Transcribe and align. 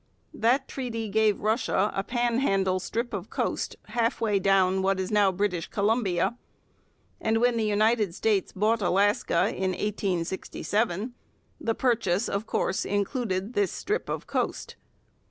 That 0.33 0.67
treaty 0.67 1.09
gave 1.09 1.41
Russia 1.41 1.91
a 1.93 2.03
panhandle 2.03 2.79
strip 2.79 3.13
of 3.13 3.29
coast 3.29 3.75
half 3.89 4.19
way 4.19 4.39
down 4.39 4.81
what 4.81 4.99
is 4.99 5.11
now 5.11 5.31
British 5.31 5.67
Columbia; 5.67 6.39
and, 7.19 7.37
when 7.37 7.55
the 7.55 7.65
United 7.65 8.15
States 8.15 8.51
bought 8.51 8.81
Alaska 8.81 9.53
in 9.55 9.73
1867, 9.73 11.13
the 11.59 11.75
purchase 11.75 12.27
of 12.27 12.47
course 12.47 12.83
included 12.83 13.53
this 13.53 13.71
strip 13.71 14.09
of 14.09 14.25
coast. 14.25 14.75